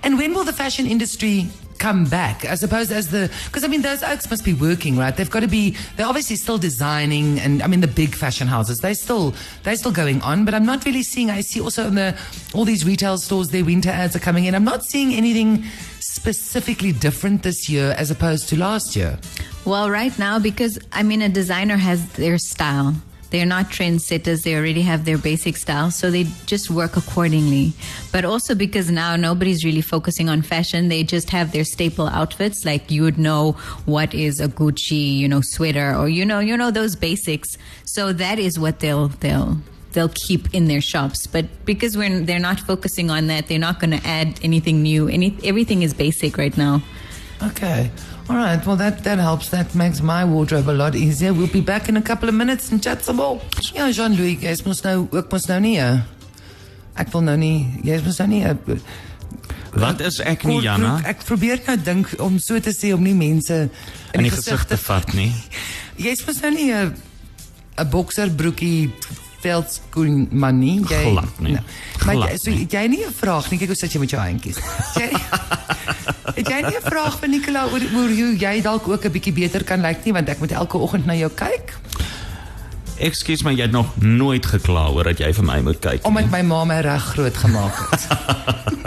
And 0.03 0.19
when 0.19 0.35
will 0.35 0.45
the 0.45 0.53
fashion 0.53 0.87
industry 0.87 1.47
come 1.79 2.05
back? 2.05 2.45
I 2.45 2.55
suppose 2.55 2.91
as 2.91 3.11
the 3.11 3.31
because 3.47 3.65
I 3.65 3.69
mean 3.69 3.83
those 3.83 4.03
oaks 4.03 4.29
must 4.31 4.45
be 4.45 4.55
working, 4.55 4.97
right? 4.97 5.17
They've 5.17 5.31
got 5.31 5.41
to 5.41 5.49
be. 5.49 5.77
They're 5.97 6.07
obviously 6.07 6.37
still 6.37 6.59
designing, 6.59 7.39
and 7.41 7.63
I 7.63 7.67
mean 7.67 7.81
the 7.81 7.89
big 7.89 8.15
fashion 8.15 8.47
houses. 8.47 8.79
They 8.79 8.95
still 8.95 9.35
they're 9.63 9.77
still 9.77 9.93
going 9.93 10.23
on, 10.23 10.45
but 10.45 10.55
I'm 10.55 10.67
not 10.67 10.85
really 10.85 11.03
seeing. 11.03 11.31
I 11.31 11.41
see 11.41 11.61
also 11.61 11.89
in 11.89 11.95
the 11.95 12.19
all 12.55 12.65
these 12.65 12.85
retail 12.85 13.19
stores, 13.19 13.49
their 13.49 13.65
winter 13.65 13.91
ads 13.91 14.17
are 14.17 14.21
coming 14.21 14.45
in. 14.47 14.55
I'm 14.55 14.65
not 14.65 14.85
seeing 14.85 15.15
anything 15.15 15.65
specifically 16.01 16.93
different 16.93 17.43
this 17.43 17.69
year 17.69 17.95
as 17.99 18.11
opposed 18.11 18.49
to 18.49 18.59
last 18.59 18.97
year. 18.97 19.19
Well, 19.65 19.91
right 19.91 20.17
now, 20.19 20.39
because 20.39 20.79
I 20.93 21.03
mean, 21.03 21.23
a 21.23 21.29
designer 21.29 21.77
has 21.77 22.09
their 22.13 22.39
style. 22.39 22.95
They're 23.37 23.45
not 23.45 23.67
trendsetters. 23.67 24.45
They 24.45 24.57
already 24.57 24.81
have 24.81 25.05
their 25.05 25.19
basic 25.19 25.59
style, 25.59 25.91
so 25.91 26.11
they 26.11 26.25
just 26.47 26.71
work 26.71 26.97
accordingly. 26.97 27.75
But 28.11 28.25
also 28.25 28.55
because 28.55 28.91
now 28.91 29.15
nobody's 29.15 29.63
really 29.63 29.83
focusing 29.83 30.31
on 30.31 30.41
fashion. 30.41 30.89
They 30.89 31.05
just 31.05 31.29
have 31.29 31.53
their 31.53 31.65
staple 31.65 32.07
outfits. 32.09 32.65
Like 32.65 32.91
you 32.91 33.03
would 33.03 33.19
know 33.19 33.53
what 33.85 34.15
is 34.15 34.41
a 34.41 34.49
Gucci, 34.49 35.19
you 35.19 35.29
know, 35.29 35.43
sweater, 35.43 35.95
or 35.95 36.09
you 36.09 36.25
know, 36.25 36.39
you 36.39 36.57
know 36.57 36.71
those 36.71 36.97
basics. 36.97 37.59
So 37.85 38.15
that 38.15 38.39
is 38.39 38.59
what 38.59 38.81
they'll 38.81 39.09
they'll 39.09 39.59
they'll 39.93 40.09
keep 40.15 40.55
in 40.55 40.65
their 40.69 40.81
shops. 40.81 41.27
But 41.27 41.45
because 41.67 41.95
when 41.95 42.25
they're 42.25 42.39
not 42.39 42.59
focusing 42.59 43.11
on 43.11 43.27
that, 43.27 43.49
they're 43.49 43.59
not 43.59 43.81
going 43.81 43.91
to 43.91 44.07
add 44.07 44.41
anything 44.43 44.83
new. 44.83 45.09
Any 45.09 45.37
everything 45.45 45.83
is 45.83 45.93
basic 45.93 46.39
right 46.39 46.57
now. 46.57 46.83
Okay. 47.43 47.91
All 48.29 48.37
right. 48.37 48.65
Well, 48.67 48.77
that, 48.77 49.05
that 49.05 49.19
helps. 49.19 49.51
That 49.51 49.75
makes 49.75 50.01
my 50.03 50.25
wardrobe 50.25 50.69
a 50.69 50.73
lot 50.75 50.95
easier. 50.97 51.33
We'll 51.33 51.47
be 51.53 51.61
back 51.61 51.89
in 51.89 51.97
a 51.97 52.03
couple 52.03 52.29
of 52.29 52.35
minutes 52.35 52.73
and 52.73 52.83
chat 52.83 53.05
some 53.05 53.17
more. 53.17 53.41
Ja, 53.75 53.91
Jean-Louis, 53.93 54.41
jy 54.43 54.57
mos 54.67 54.83
nou 54.83 55.07
ook 55.13 55.31
mos 55.33 55.47
nou 55.49 55.61
nie. 55.61 55.79
eh, 55.79 56.01
Ek 56.99 57.13
wil 57.13 57.21
nou 57.23 57.37
nie, 57.37 57.69
jy 57.85 58.01
mos 58.03 58.19
nou 58.19 58.29
nie. 58.29 58.43
eh, 58.43 58.57
Wat 59.77 60.01
is 60.01 60.19
ek 60.25 60.45
nie, 60.49 60.63
Jana? 60.65 60.97
Ek 61.05 61.23
probeer 61.29 61.61
nou 61.67 61.77
dink 61.77 62.15
om 62.25 62.39
so 62.41 62.59
te 62.65 62.71
sê 62.73 62.95
om 62.95 63.03
nie 63.05 63.15
mense 63.15 63.69
In 64.15 64.23
die 64.25 64.31
gesig 64.33 64.65
te 64.67 64.77
vat 64.81 65.13
nie. 65.15 65.31
Jy's 66.07 66.25
mos 66.27 66.41
nou 66.43 66.51
nie 66.51 66.73
'n 66.73 66.95
'n 67.79 67.91
bokserbroekie 67.91 68.91
veldskoen 69.47 70.27
man 70.31 70.59
nie. 70.59 70.81
Jy 70.89 71.03
Glad 71.11 71.39
nie. 71.41 71.53
Nou, 71.57 71.65
maar 72.05 72.15
Glad 72.19 72.31
jy, 72.35 72.39
so, 72.43 72.51
nie. 72.51 72.67
jy 72.71 72.85
nie 72.97 73.03
'n 73.07 73.13
vraag 73.23 73.51
nie. 73.51 73.59
Kyk 73.63 73.69
hoe 73.75 73.81
sit 73.83 73.93
jy 73.93 74.01
met 74.01 74.11
jou 74.11 74.21
handjies. 74.23 74.59
Jy 74.99 75.09
Het 76.37 76.49
jy 76.53 76.61
nie 76.67 76.77
'n 76.77 76.83
vraag 76.91 77.19
vir 77.21 77.29
Nicola 77.29 77.65
oor 77.73 77.83
oor 77.97 78.11
hoe 78.21 78.33
jy 78.37 78.61
dalk 78.63 78.89
ook 78.89 79.05
'n 79.07 79.13
bietjie 79.13 79.33
beter 79.33 79.65
kan 79.65 79.81
lyk 79.81 80.05
nie 80.05 80.13
want 80.13 80.29
ek 80.29 80.39
moet 80.39 80.53
elke 80.53 80.77
oggend 80.79 81.07
na 81.07 81.15
jou 81.15 81.31
kyk 81.31 81.73
Ekskuus 82.97 83.43
my, 83.45 83.53
jy 83.53 83.67
het 83.67 83.73
nog 83.73 83.91
nooit 84.01 84.47
gekla 84.47 84.87
oor 84.89 85.05
dat 85.05 85.19
jy 85.21 85.29
vir 85.37 85.45
my 85.45 85.61
moet 85.61 85.79
kyk. 85.85 86.07
omdat 86.09 86.31
my 86.33 86.41
ma 86.43 86.65
my 86.65 86.81
reg 86.81 87.03
groot 87.13 87.37
gemaak 87.37 87.77
het. 87.91 88.07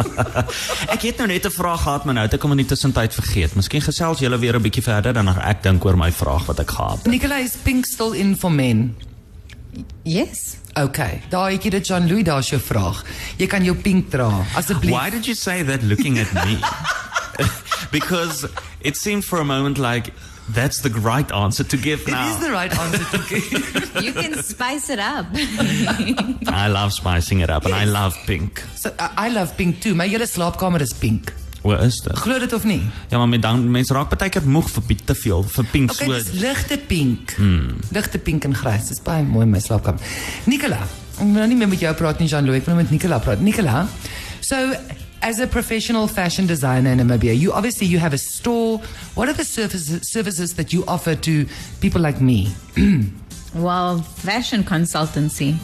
Ek 0.96 1.02
het 1.06 1.18
nou 1.22 1.28
net 1.28 1.46
'n 1.46 1.52
vraag 1.54 1.82
gehad, 1.86 2.06
maar 2.06 2.14
nou 2.18 2.26
het 2.26 2.34
ek 2.34 2.42
hom 2.42 2.52
in 2.52 2.58
die 2.58 2.66
tussentyd 2.66 3.14
vergeet. 3.14 3.54
Miskien 3.56 3.82
gesels 3.82 4.20
julle 4.20 4.40
weer 4.40 4.56
'n 4.58 4.62
bietjie 4.62 4.82
verder 4.84 5.14
dan 5.14 5.28
ek 5.30 5.62
dink 5.64 5.86
oor 5.86 5.98
my 5.98 6.12
vraag 6.12 6.46
wat 6.46 6.60
ek 6.60 6.72
gehad 6.72 6.98
het. 6.98 7.08
Nicola 7.08 7.38
is 7.38 7.54
pink 7.64 7.86
still 7.86 8.14
in 8.14 8.36
for 8.36 8.52
men. 8.52 8.96
Yes. 10.04 10.58
Okay, 10.74 11.22
daar 11.30 11.52
het 11.52 11.64
jy 11.64 11.70
dit 11.70 11.88
Jean-Louis 11.88 12.24
daar's 12.24 12.50
jou 12.50 12.62
vraag. 12.62 13.04
Jy 13.38 13.48
kan 13.48 13.64
jou 13.64 13.76
pink 13.78 14.10
dra 14.10 14.30
asseblief. 14.56 14.92
Why 14.96 15.10
did 15.10 15.26
you 15.26 15.36
say 15.36 15.64
that 15.64 15.84
looking 15.84 16.18
at 16.20 16.32
me? 16.34 16.58
because 17.92 18.46
it 18.82 18.96
seemed 18.98 19.24
for 19.26 19.40
a 19.40 19.44
moment 19.46 19.78
like 19.78 20.14
that's 20.54 20.82
the 20.82 20.90
right 20.90 21.32
answer 21.32 21.64
to 21.64 21.78
give 21.78 22.02
It 22.08 22.12
now. 22.12 22.30
is 22.30 22.38
the 22.40 22.52
right 22.52 22.74
answer 22.80 23.06
to 23.12 23.18
give. 23.30 24.02
You 24.02 24.14
can 24.14 24.42
spice 24.42 24.90
it 24.90 25.00
up. 25.00 25.26
I 26.48 26.68
love 26.70 26.94
spicing 26.94 27.42
it 27.42 27.50
up 27.50 27.66
and 27.66 27.74
I 27.76 27.84
love 27.86 28.16
pink. 28.26 28.64
so, 28.76 28.94
I, 28.98 29.28
I 29.28 29.30
love 29.30 29.56
pink 29.58 29.82
too. 29.82 29.94
My 29.94 30.08
hele 30.08 30.26
slaapkamer 30.26 30.82
is 30.82 30.94
pink. 30.94 31.34
Waar 31.64 31.84
is 31.84 31.98
dit? 32.02 32.16
Glo 32.18 32.40
dit 32.40 32.54
of 32.54 32.64
nie? 32.64 32.82
Ja, 33.10 33.18
maar 33.18 33.30
met 33.30 33.42
dan 33.42 33.66
mense 33.72 33.94
raak 33.94 34.14
baie 34.18 34.30
keer 34.32 34.46
moeg 34.48 34.70
vir 34.70 34.96
te 35.06 35.16
veel 35.16 35.44
vir 35.44 35.66
pink 35.72 35.92
Okay, 35.92 36.08
so. 36.08 36.14
dis 36.14 36.32
ligte 36.42 36.78
pink. 36.88 37.34
Hmm. 37.38 37.76
Ligte 37.92 38.18
pink 38.20 38.44
en 38.48 38.56
grys. 38.56 38.88
Dis 38.88 39.02
baie 39.04 39.24
mooi 39.24 39.46
my 39.46 39.60
slaapkamer. 39.60 40.00
Nicola, 40.46 40.80
ek 41.18 41.20
wil 41.20 41.34
nou 41.36 41.48
nie 41.52 41.60
meer 41.60 41.68
met 41.68 41.80
jou 41.84 41.94
praat 42.00 42.20
nie 42.20 42.30
Jean-Louis, 42.32 42.62
ek 42.62 42.66
wil 42.70 42.76
nou 42.76 42.84
met 42.84 42.92
Nicola 42.96 43.20
praat. 43.20 43.42
Nicola, 43.44 43.88
so 44.42 44.56
as 45.22 45.40
a 45.40 45.48
professional 45.48 46.08
fashion 46.08 46.48
designer 46.48 46.92
in 46.92 47.00
Namibia, 47.00 47.34
you 47.38 47.52
obviously 47.52 47.88
you 47.88 48.00
have 48.00 48.14
a 48.14 48.18
store. 48.18 48.80
What 49.16 49.28
are 49.28 49.34
the 49.36 49.44
services 49.44 50.08
services 50.08 50.54
that 50.56 50.72
you 50.72 50.86
offer 50.88 51.16
to 51.16 51.46
people 51.82 52.02
like 52.02 52.22
me? 52.22 52.48
Well, 53.56 54.00
fashion 54.00 54.64
consultancy. 54.64 55.58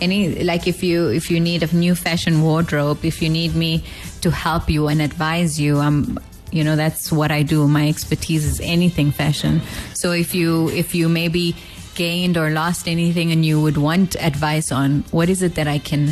Any 0.00 0.42
like 0.44 0.66
if 0.66 0.82
you 0.82 1.08
if 1.08 1.30
you 1.30 1.40
need 1.40 1.62
a 1.62 1.74
new 1.74 1.94
fashion 1.94 2.42
wardrobe, 2.42 3.04
if 3.04 3.22
you 3.22 3.28
need 3.28 3.54
me 3.54 3.84
to 4.20 4.30
help 4.30 4.70
you 4.70 4.88
and 4.88 5.02
advise 5.02 5.60
you, 5.60 5.78
I'm 5.78 6.18
you 6.52 6.62
know 6.62 6.76
that's 6.76 7.10
what 7.10 7.30
I 7.30 7.42
do. 7.42 7.66
My 7.66 7.88
expertise 7.88 8.44
is 8.44 8.60
anything 8.60 9.10
fashion. 9.10 9.62
So 9.94 10.12
if 10.12 10.34
you 10.34 10.68
if 10.70 10.94
you 10.94 11.08
maybe 11.08 11.56
gained 11.94 12.36
or 12.36 12.50
lost 12.50 12.88
anything 12.88 13.32
and 13.32 13.44
you 13.44 13.60
would 13.60 13.76
want 13.76 14.16
advice 14.16 14.72
on 14.72 15.04
what 15.10 15.28
is 15.28 15.42
it 15.42 15.54
that 15.54 15.68
I 15.68 15.78
can 15.78 16.10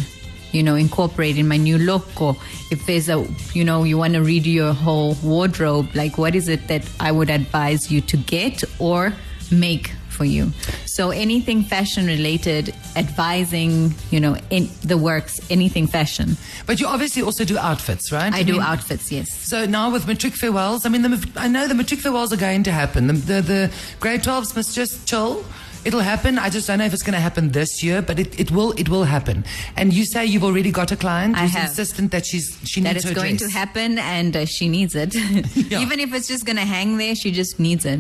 you 0.53 0.63
know 0.63 0.75
incorporate 0.75 1.39
in 1.39 1.49
my 1.49 1.57
new 1.57 1.79
look 1.79 2.21
or 2.21 2.37
if 2.71 2.87
there's 2.87 3.09
a 3.09 3.27
you 3.53 3.65
know 3.65 3.83
you 3.83 3.99
want 3.99 4.15
to 4.15 4.21
redo 4.21 4.53
your 4.53 4.73
whole 4.73 5.15
wardrobe 5.23 5.89
like 5.95 6.19
what 6.19 6.35
is 6.35 6.49
it 6.49 6.69
that 6.69 6.89
I 7.01 7.11
would 7.11 7.31
advise 7.31 7.91
you 7.91 8.01
to 8.03 8.17
get 8.17 8.63
or 8.79 9.13
make 9.51 9.93
for 10.23 10.27
you. 10.27 10.53
So 10.87 11.11
anything 11.11 11.65
fashion 11.65 12.07
related, 12.07 12.73
advising, 12.97 13.95
you 14.13 14.21
know, 14.21 14.37
in 14.51 14.69
the 14.85 14.97
works, 14.97 15.41
anything 15.51 15.87
fashion. 15.89 16.37
But 16.67 16.79
you 16.81 16.87
obviously 16.87 17.23
also 17.23 17.45
do 17.45 17.59
outfits, 17.59 18.13
right? 18.13 18.33
I 18.33 18.43
do 18.45 18.53
mean- 18.55 18.63
outfits, 18.63 19.11
yes. 19.11 19.29
So 19.53 19.67
now 19.67 19.91
with 19.91 20.07
matric 20.07 20.35
farewells, 20.35 20.87
I 20.87 20.91
mean, 20.91 21.03
the, 21.03 21.29
I 21.37 21.49
know 21.49 21.67
the 21.67 21.75
matric 21.75 22.01
farewells 22.01 22.33
are 22.33 22.37
going 22.49 22.63
to 22.65 22.73
happen. 22.73 23.09
The, 23.09 23.13
the, 23.15 23.41
the 23.43 23.73
grade 24.01 24.23
12s 24.23 24.55
must 24.55 24.75
just 24.77 25.07
chill. 25.09 25.45
It'll 25.85 25.99
happen. 26.15 26.39
I 26.39 26.49
just 26.49 26.69
don't 26.69 26.79
know 26.79 26.85
if 26.85 26.93
it's 26.95 27.03
going 27.03 27.15
to 27.15 27.21
happen 27.29 27.51
this 27.51 27.83
year, 27.83 28.03
but 28.03 28.21
it, 28.21 28.39
it 28.39 28.53
will. 28.53 28.71
It 28.79 28.89
will 28.89 29.03
happen. 29.03 29.45
And 29.77 29.93
you 29.93 30.05
say 30.05 30.25
you've 30.25 30.45
already 30.45 30.71
got 30.71 30.93
a 30.93 30.97
client 30.97 31.37
I 31.37 31.41
who's 31.41 31.55
have. 31.55 31.71
insistent 31.71 32.13
that 32.13 32.25
she's 32.25 32.57
she 32.65 32.81
That 32.83 32.93
needs 32.93 33.05
it's 33.05 33.09
her 33.13 33.15
going 33.21 33.37
dress. 33.39 33.51
to 33.51 33.59
happen 33.59 33.99
and 33.99 34.37
uh, 34.37 34.45
she 34.47 34.69
needs 34.69 34.95
it. 34.95 35.17
Even 35.83 35.99
if 35.99 36.15
it's 36.15 36.29
just 36.29 36.47
going 36.47 36.55
to 36.65 36.65
hang 36.77 36.99
there, 36.99 37.17
she 37.17 37.33
just 37.33 37.59
needs 37.59 37.85
it. 37.85 37.99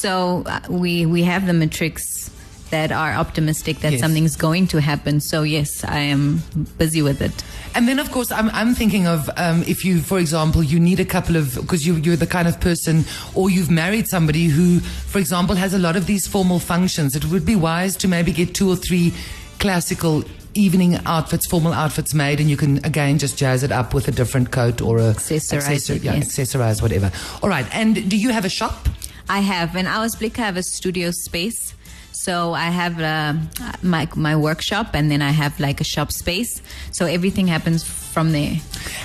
So 0.00 0.44
uh, 0.46 0.60
we 0.68 1.06
we 1.06 1.22
have 1.24 1.46
the 1.46 1.52
metrics 1.52 2.30
that 2.70 2.92
are 2.92 3.12
optimistic 3.14 3.78
that 3.80 3.92
Yes. 3.92 4.00
something's 4.00 4.36
going 4.36 4.66
to 4.68 4.80
happen. 4.80 5.20
So 5.20 5.42
yes, 5.42 5.84
I 5.84 6.00
am 6.00 6.42
busy 6.76 7.00
with 7.02 7.22
it. 7.22 7.32
And 7.74 7.88
then, 7.88 7.98
of 7.98 8.10
course, 8.10 8.30
I'm, 8.30 8.50
I'm 8.50 8.74
thinking 8.74 9.06
of 9.06 9.30
um, 9.36 9.62
if 9.66 9.84
you, 9.86 10.00
for 10.00 10.18
example, 10.18 10.62
you 10.62 10.78
need 10.78 11.00
a 11.00 11.04
couple 11.04 11.36
of, 11.36 11.54
because 11.54 11.86
you, 11.86 11.94
you're 11.94 12.16
the 12.16 12.26
kind 12.26 12.46
of 12.46 12.60
person, 12.60 13.04
or 13.34 13.48
you've 13.48 13.70
married 13.70 14.06
somebody 14.08 14.46
who, 14.46 14.80
for 14.80 15.18
example, 15.18 15.56
has 15.56 15.72
a 15.72 15.78
lot 15.78 15.96
of 15.96 16.04
these 16.06 16.26
formal 16.26 16.58
functions, 16.58 17.16
it 17.16 17.24
would 17.26 17.46
be 17.46 17.56
wise 17.56 17.96
to 17.96 18.08
maybe 18.08 18.32
get 18.32 18.54
two 18.54 18.68
or 18.68 18.76
three 18.76 19.14
classical 19.60 20.24
evening 20.54 20.96
outfits, 21.06 21.46
formal 21.48 21.72
outfits 21.72 22.12
made, 22.14 22.38
and 22.40 22.50
you 22.50 22.56
can, 22.56 22.84
again, 22.84 23.16
just 23.18 23.38
jazz 23.38 23.62
it 23.62 23.72
up 23.72 23.94
with 23.94 24.08
a 24.08 24.12
different 24.12 24.50
coat 24.50 24.82
or 24.82 24.98
a 24.98 25.14
Accessorize 25.14 25.88
it, 25.88 26.02
yeah, 26.02 26.14
yes. 26.16 26.36
accessorize, 26.36 26.82
whatever. 26.82 27.10
All 27.42 27.48
right. 27.48 27.66
And 27.74 28.08
do 28.10 28.16
you 28.16 28.30
have 28.30 28.44
a 28.44 28.50
shop? 28.50 28.88
I 29.28 29.40
have 29.40 29.76
in 29.76 29.86
Auasblick. 29.86 30.38
I 30.38 30.42
have 30.42 30.56
a 30.56 30.62
studio 30.62 31.10
space. 31.10 31.74
So 32.12 32.52
I 32.52 32.70
have 32.70 33.00
uh, 33.00 33.34
my 33.82 34.08
my 34.16 34.34
workshop, 34.34 34.88
and 34.94 35.10
then 35.10 35.22
I 35.22 35.30
have 35.30 35.60
like 35.60 35.80
a 35.80 35.84
shop 35.84 36.10
space. 36.10 36.60
So 36.90 37.06
everything 37.06 37.46
happens 37.46 37.84
from 37.84 38.32
there. 38.32 38.56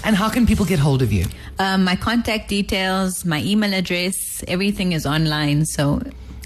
And 0.03 0.15
how 0.15 0.29
can 0.29 0.45
people 0.47 0.65
get 0.65 0.79
hold 0.79 1.01
of 1.01 1.11
you? 1.13 1.25
Um, 1.59 1.83
my 1.83 1.95
contact 1.95 2.49
details, 2.49 3.23
my 3.23 3.41
email 3.43 3.73
address, 3.73 4.43
everything 4.47 4.93
is 4.93 5.05
online. 5.05 5.65
So 5.65 6.01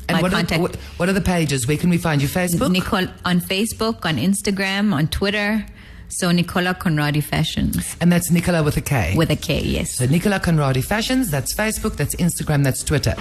And 0.09 0.15
my 0.17 0.21
what 0.21 0.33
are, 0.33 0.35
contact 0.37 0.61
what, 0.61 0.75
what 0.97 1.09
are 1.09 1.13
the 1.13 1.21
pages? 1.21 1.67
Where 1.67 1.77
can 1.77 1.89
we 1.89 1.97
find 1.97 2.21
you? 2.21 2.27
Facebook? 2.27 2.71
Nicole 2.71 3.07
on 3.23 3.39
Facebook, 3.39 4.05
on 4.05 4.17
Instagram, 4.17 4.93
on 4.93 5.07
Twitter. 5.07 5.65
So 6.09 6.31
Nikola 6.31 6.73
Conradi 6.73 7.21
Fashions 7.21 7.97
and 7.99 8.09
that's 8.09 8.31
Nikola 8.31 8.63
with 8.63 8.77
a 8.77 8.81
K. 8.81 9.13
with 9.17 9.29
a 9.29 9.35
K. 9.35 9.59
Yes. 9.61 9.95
So 9.95 10.05
Nikola 10.05 10.39
Conradi 10.39 10.81
Fashions, 10.81 11.29
that's 11.29 11.53
Facebook, 11.53 11.97
that's 11.97 12.15
Instagram, 12.15 12.63
that's 12.63 12.81
Twitter. 12.81 13.13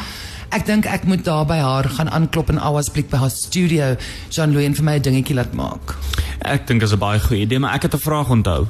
Ek 0.54 0.64
dink 0.66 0.86
ek 0.86 1.04
moet 1.04 1.24
daar 1.24 1.44
by 1.46 1.56
haar 1.58 1.88
gaan 1.88 2.08
aanklop 2.10 2.50
in 2.50 2.58
Auasblick 2.58 3.08
by 3.10 3.16
haar 3.18 3.30
studio, 3.30 3.96
Jean-Louis 4.30 4.64
en 4.66 4.74
vir 4.74 4.84
my 4.84 4.94
'n 4.96 5.02
dingetjie 5.02 5.34
laat 5.34 5.52
maak. 5.54 5.96
Ek 6.44 6.66
dink 6.66 6.82
is 6.82 6.92
'n 6.92 6.98
baie 6.98 7.18
goeie 7.20 7.42
idee, 7.42 7.58
maar 7.58 7.74
ek 7.74 7.82
het 7.82 7.94
'n 7.94 7.98
vraag 7.98 8.28
onthou 8.30 8.66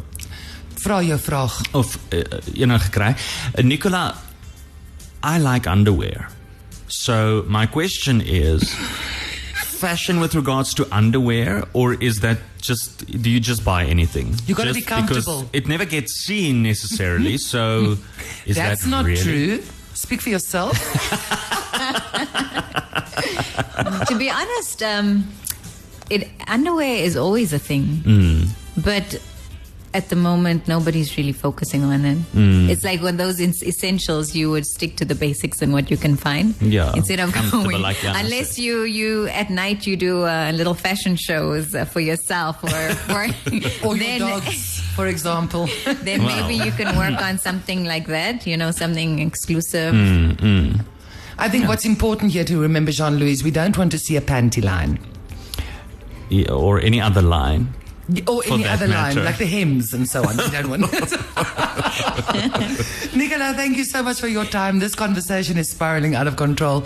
Vra 0.79 1.03
jou 1.03 1.19
vraag. 1.19 1.61
of 1.73 1.99
uh, 2.13 2.21
enige 2.55 2.85
gekry. 2.91 3.15
Uh, 3.59 3.65
Nikola, 3.65 4.15
I 5.25 5.39
like 5.39 5.67
underwear. 5.69 6.29
So 6.89 7.45
my 7.49 7.67
question 7.67 8.21
is 8.21 8.63
fashion 9.55 10.21
with 10.21 10.35
regards 10.35 10.73
to 10.75 10.87
underwear 10.91 11.65
or 11.73 11.97
is 12.01 12.21
that 12.21 12.39
just 12.61 13.05
do 13.23 13.29
you 13.31 13.41
just 13.41 13.65
buy 13.65 13.85
anything? 13.85 14.35
You 14.47 14.55
gotta 14.55 14.73
Just 14.73 14.87
be 14.87 14.95
comfortable. 14.95 15.43
Because 15.43 15.51
it 15.53 15.67
never 15.69 15.85
gets 15.85 16.13
seen 16.25 16.63
necessarily. 16.63 17.37
so 17.53 17.97
is 18.47 18.57
That's 18.57 18.83
that 18.83 18.89
not 18.89 19.05
really? 19.05 19.23
true. 19.23 19.63
Speak 19.97 20.21
for 20.21 20.29
yourself. 20.29 20.73
to 24.09 24.17
be 24.19 24.31
honest, 24.31 24.83
um, 24.83 25.27
it 26.11 26.29
underwear 26.47 27.03
is 27.03 27.17
always 27.17 27.53
a 27.53 27.59
thing, 27.59 27.85
Mm. 28.05 28.49
but 28.77 29.21
at 29.97 30.09
the 30.11 30.17
moment 30.17 30.69
nobody's 30.69 31.17
really 31.17 31.33
focusing 31.33 31.83
on 31.85 32.05
it. 32.05 32.19
Mm. 32.35 32.69
It's 32.69 32.85
like 32.85 33.01
when 33.03 33.17
those 33.17 33.41
ins- 33.41 33.63
essentials, 33.63 34.35
you 34.35 34.51
would 34.51 34.67
stick 34.67 34.97
to 35.01 35.05
the 35.05 35.15
basics 35.15 35.63
and 35.63 35.73
what 35.73 35.91
you 35.91 35.97
can 35.97 36.17
find. 36.17 36.55
Yeah, 36.61 36.93
Instead 36.95 37.21
of 37.21 37.33
comfortable, 37.33 37.65
going, 37.65 37.83
like 37.83 37.97
unless 38.05 38.59
you 38.59 38.83
you 38.83 39.27
at 39.29 39.49
night 39.51 39.87
you 39.87 39.97
do 39.97 40.25
uh, 40.25 40.53
little 40.55 40.75
fashion 40.75 41.17
shows 41.17 41.75
uh, 41.75 41.85
for 41.93 42.01
yourself 42.01 42.63
or 42.63 42.79
for 43.09 43.23
Or 43.87 43.97
your 43.97 44.19
dogs, 44.19 44.81
for 44.95 45.07
example. 45.07 45.65
then 46.09 46.23
Wow. 46.23 46.29
maybe 46.35 46.55
you 46.65 46.73
can 46.73 46.97
work 46.97 47.19
on 47.23 47.39
something 47.39 47.85
like 47.85 48.07
that. 48.09 48.47
You 48.47 48.57
know, 48.57 48.71
something 48.71 49.19
exclusive. 49.21 49.95
Mm. 49.95 50.81
I 51.39 51.49
think 51.49 51.69
what's 51.69 51.85
important 51.85 52.33
here 52.33 52.45
to 52.45 52.61
remember, 52.61 52.93
Jean 52.93 53.17
Louis, 53.21 53.43
we 53.45 53.51
don't 53.51 53.77
want 53.77 53.91
to 53.93 53.99
see 53.99 54.17
a 54.17 54.21
panty 54.23 54.63
line. 54.65 54.99
Yeah, 56.29 56.51
or 56.53 56.81
any 56.81 57.01
other 57.01 57.23
line. 57.23 57.69
Or 58.29 58.43
For 58.43 58.55
any 58.55 58.63
that 58.63 58.75
other 58.75 58.87
line, 58.87 59.25
like 59.25 59.39
the 59.39 59.47
hymns 59.47 59.93
and 59.93 60.09
so 60.09 60.23
on. 60.23 60.37
We 60.37 60.49
don't 60.51 60.69
want 60.69 60.83
Nikola, 63.17 63.53
thank 63.55 63.77
you 63.77 63.85
so 63.85 64.01
much 64.03 64.21
for 64.21 64.29
your 64.29 64.45
time. 64.45 64.79
This 64.79 64.95
conversation 64.95 65.59
is 65.59 65.71
spiraling 65.71 66.15
out 66.15 66.29
of 66.29 66.37
control. 66.37 66.83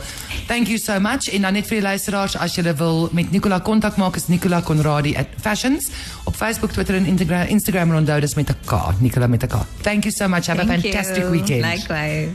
Thank 0.47 0.69
you 0.69 0.79
so 0.79 0.99
much. 0.99 1.29
En 1.29 1.43
dan 1.43 1.53
net 1.53 1.67
vir 1.69 1.81
die 1.81 1.85
luisteraars, 1.85 2.39
as 2.41 2.57
jy 2.57 2.73
wil 2.79 3.11
met 3.13 3.31
Nikola 3.35 3.61
kontak 3.61 3.97
maak, 4.01 4.17
is 4.17 4.29
Nikola 4.33 4.63
Conradi 4.63 5.15
at 5.17 5.27
Fashions 5.37 5.91
op 6.25 6.37
Facebook, 6.37 6.73
Twitter 6.73 6.95
en 6.97 7.07
Instagram, 7.07 7.47
Instagram 7.53 7.91
en 7.91 7.97
onthou 8.01 8.21
dis 8.21 8.35
met 8.35 8.49
'n 8.49 8.57
K, 8.65 8.73
Nikola 9.01 9.27
met 9.27 9.43
'n 9.43 9.47
K. 9.49 9.55
Thank 9.83 10.05
you 10.05 10.13
so 10.13 10.29
much. 10.29 10.47
Have 10.47 10.63
a 10.63 10.67
Thank 10.67 10.83
fantastic 10.83 11.23
you. 11.23 11.31
weekend. 11.31 11.65
Likewise. 11.65 12.31